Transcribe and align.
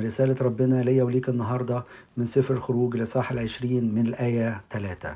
رسالة 0.00 0.36
ربنا 0.40 0.82
ليا 0.82 1.04
وليك 1.04 1.28
النهاردة 1.28 1.84
من 2.16 2.26
سفر 2.26 2.54
الخروج 2.54 2.96
لصاح 2.96 3.32
العشرين 3.32 3.94
من 3.94 4.06
الآية 4.06 4.60
ثلاثة 4.70 5.14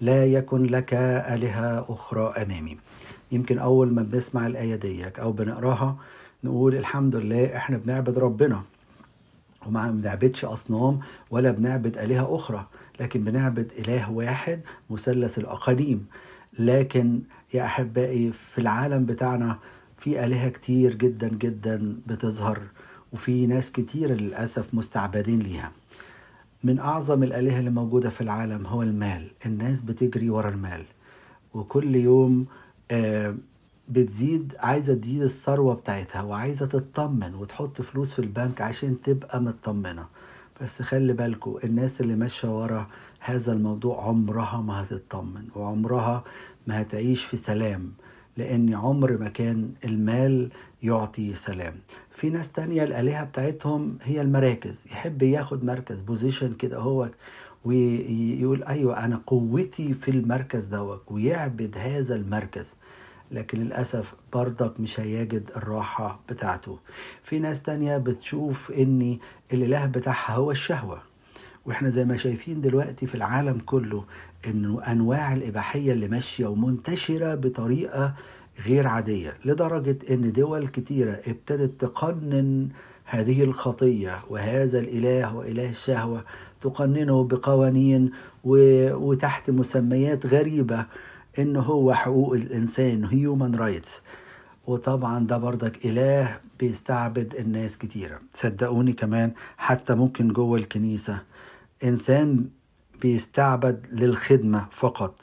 لا 0.00 0.26
يكن 0.26 0.64
لك 0.64 0.94
آلهة 0.94 1.86
أخرى 1.88 2.34
أمامي. 2.42 2.78
يمكن 3.32 3.58
أول 3.58 3.92
ما 3.92 4.02
بنسمع 4.02 4.46
الآية 4.46 4.76
ديك 4.76 5.20
أو 5.20 5.32
بنقراها 5.32 5.96
نقول 6.44 6.74
الحمد 6.74 7.16
لله 7.16 7.56
إحنا 7.56 7.76
بنعبد 7.76 8.18
ربنا. 8.18 8.62
وما 9.66 9.90
بنعبدش 9.90 10.44
أصنام 10.44 11.00
ولا 11.30 11.50
بنعبد 11.50 11.98
آلهة 11.98 12.36
أخرى 12.36 12.66
لكن 13.00 13.24
بنعبد 13.24 13.72
إله 13.78 14.10
واحد 14.10 14.60
مثلث 14.90 15.38
الأقاليم. 15.38 16.06
لكن 16.58 17.20
يا 17.54 17.64
أحبائي 17.64 18.32
في 18.32 18.60
العالم 18.60 19.06
بتاعنا 19.06 19.58
في 19.98 20.24
آلهة 20.24 20.48
كتير 20.48 20.94
جدا 20.94 21.28
جدا 21.28 21.96
بتظهر. 22.06 22.60
وفي 23.12 23.46
ناس 23.46 23.72
كتير 23.72 24.12
للأسف 24.12 24.74
مستعبدين 24.74 25.38
ليها. 25.38 25.72
من 26.64 26.78
أعظم 26.78 27.22
الآلهة 27.22 27.58
اللي 27.58 27.70
موجودة 27.70 28.10
في 28.10 28.20
العالم 28.20 28.66
هو 28.66 28.82
المال. 28.82 29.30
الناس 29.46 29.82
بتجري 29.82 30.30
ورا 30.30 30.48
المال. 30.48 30.84
وكل 31.54 31.96
يوم 31.96 32.46
آه 32.90 33.34
بتزيد 33.88 34.54
عايزة 34.58 34.94
تزيد 34.94 35.22
الثروة 35.22 35.74
بتاعتها 35.74 36.22
وعايزة 36.22 36.66
تطمن 36.66 37.34
وتحط 37.34 37.82
فلوس 37.82 38.10
في 38.10 38.18
البنك 38.18 38.60
عشان 38.60 38.96
تبقى 39.04 39.40
مطمنة. 39.42 40.06
بس 40.62 40.82
خلي 40.82 41.12
بالكم 41.12 41.56
الناس 41.64 42.00
اللي 42.00 42.16
ماشية 42.16 42.60
ورا 42.60 42.86
هذا 43.20 43.52
الموضوع 43.52 44.04
عمرها 44.04 44.60
ما 44.60 44.82
هتطمن 44.82 45.48
وعمرها 45.56 46.24
ما 46.66 46.80
هتعيش 46.80 47.24
في 47.24 47.36
سلام. 47.36 47.92
لأن 48.36 48.74
عمر 48.74 49.16
ما 49.18 49.28
كان 49.28 49.72
المال 49.84 50.50
يعطي 50.82 51.34
سلام. 51.34 51.74
في 52.10 52.30
ناس 52.30 52.52
تانية 52.52 52.84
الآلهة 52.84 53.24
بتاعتهم 53.24 53.98
هي 54.02 54.20
المراكز 54.20 54.86
يحب 54.86 55.22
ياخد 55.22 55.64
مركز 55.64 56.00
بوزيشن 56.00 56.54
كده 56.54 56.78
هو 56.78 57.08
ويقول 57.64 58.64
أيوة 58.64 59.04
أنا 59.04 59.20
قوتي 59.26 59.94
في 59.94 60.10
المركز 60.10 60.66
دوت 60.66 61.02
ويعبد 61.10 61.78
هذا 61.78 62.14
المركز. 62.14 62.66
لكن 63.32 63.58
للأسف 63.58 64.14
برضك 64.32 64.80
مش 64.80 65.00
هيجد 65.00 65.50
الراحة 65.56 66.20
بتاعته. 66.28 66.78
في 67.24 67.38
ناس 67.38 67.62
تانية 67.62 67.98
بتشوف 67.98 68.70
إن 68.72 69.18
الإله 69.52 69.86
بتاعها 69.86 70.32
هو 70.34 70.50
الشهوة. 70.50 71.02
وإحنا 71.66 71.90
زي 71.90 72.04
ما 72.04 72.16
شايفين 72.16 72.60
دلوقتي 72.60 73.06
في 73.06 73.14
العالم 73.14 73.58
كله 73.66 74.04
إنه 74.46 74.82
أنواع 74.82 75.32
الإباحية 75.32 75.92
اللي 75.92 76.08
ماشية 76.08 76.46
ومنتشرة 76.46 77.34
بطريقة 77.34 78.14
غير 78.66 78.86
عادية 78.86 79.34
لدرجة 79.44 79.98
إن 80.10 80.32
دول 80.32 80.68
كتيرة 80.68 81.20
ابتدت 81.26 81.80
تقنن 81.80 82.68
هذه 83.04 83.42
الخطية 83.44 84.18
وهذا 84.30 84.78
الإله 84.78 85.36
وإله 85.36 85.68
الشهوة 85.68 86.24
تقننه 86.60 87.24
بقوانين. 87.24 88.10
وتحت 88.44 89.50
مسميات 89.50 90.26
غريبة 90.26 90.84
إن 91.38 91.56
هو 91.56 91.94
حقوق 91.94 92.32
الإنسان 92.32 93.04
هيومن 93.04 93.54
رايتس 93.54 94.00
وطبعا 94.66 95.26
ده 95.26 95.38
برضك 95.38 95.86
إله 95.86 96.36
بيستعبد 96.60 97.34
الناس 97.34 97.78
كتيرة 97.78 98.18
صدقوني 98.34 98.92
كمان 98.92 99.32
حتى 99.58 99.94
ممكن 99.94 100.28
جوه 100.28 100.58
الكنيسة 100.58 101.18
إنسان 101.84 102.44
بيستعبد 103.02 103.86
للخدمة 103.92 104.66
فقط 104.72 105.20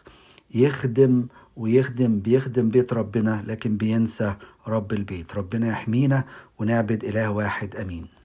يخدم 0.58 1.28
ويخدم 1.56 2.20
بيخدم 2.20 2.70
بيت 2.70 2.94
ربنا 2.94 3.44
لكن 3.48 3.78
بينسى 3.78 4.36
رب 4.68 4.94
البيت. 4.94 5.36
ربنا 5.36 5.68
يحمينا 5.68 6.24
ونعبد 6.60 7.04
إله 7.04 7.30
واحد 7.30 7.76
آمين. 7.76 8.08